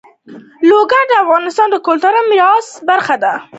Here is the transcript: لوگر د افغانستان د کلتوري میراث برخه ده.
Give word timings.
لوگر 0.69 1.01
د 1.07 1.11
افغانستان 1.23 1.67
د 1.71 1.75
کلتوري 1.87 2.21
میراث 2.29 2.67
برخه 2.89 3.15
ده. 3.23 3.33